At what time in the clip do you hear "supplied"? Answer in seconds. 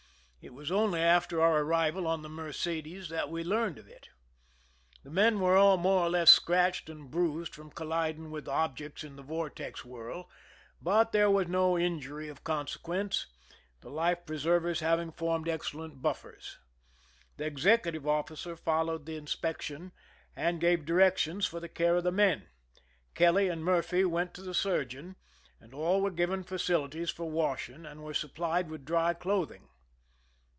28.15-28.71